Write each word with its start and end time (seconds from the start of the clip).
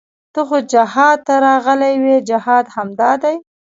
ته 0.33 0.41
خو 0.47 0.57
جهاد 0.73 1.17
ته 1.27 1.33
راغلى 1.45 1.91
وې 2.03 2.17
جهاد 2.29 2.65
همدا 2.75 3.11
دى. 3.23 3.35